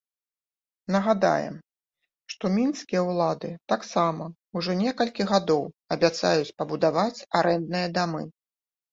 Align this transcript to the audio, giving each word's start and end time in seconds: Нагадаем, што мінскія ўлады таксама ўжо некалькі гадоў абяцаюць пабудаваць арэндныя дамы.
Нагадаем, 0.93 1.57
што 2.33 2.45
мінскія 2.53 3.01
ўлады 3.09 3.51
таксама 3.73 4.23
ўжо 4.59 4.71
некалькі 4.79 5.27
гадоў 5.33 5.61
абяцаюць 5.97 6.55
пабудаваць 6.63 7.25
арэндныя 7.41 7.93
дамы. 7.99 8.23